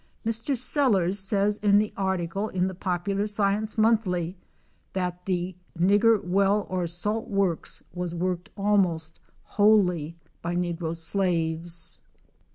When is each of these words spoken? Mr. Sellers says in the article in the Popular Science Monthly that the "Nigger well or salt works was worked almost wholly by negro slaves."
Mr. 0.25 0.57
Sellers 0.57 1.19
says 1.19 1.57
in 1.57 1.77
the 1.77 1.93
article 1.95 2.49
in 2.49 2.67
the 2.67 2.73
Popular 2.73 3.27
Science 3.27 3.77
Monthly 3.77 4.35
that 4.93 5.23
the 5.25 5.55
"Nigger 5.77 6.23
well 6.25 6.65
or 6.71 6.87
salt 6.87 7.29
works 7.29 7.83
was 7.93 8.15
worked 8.15 8.49
almost 8.57 9.19
wholly 9.43 10.17
by 10.41 10.55
negro 10.55 10.97
slaves." 10.97 12.01